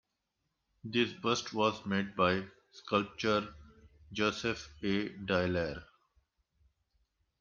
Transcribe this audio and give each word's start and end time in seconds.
This 0.83 1.13
bust 1.13 1.53
was 1.53 1.85
made 1.85 2.15
by 2.15 2.41
sculptor 2.73 3.53
Josef 4.11 4.73
A. 4.81 5.09
Dialer. 5.09 5.83